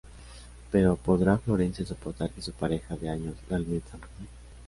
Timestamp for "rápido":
4.01-4.27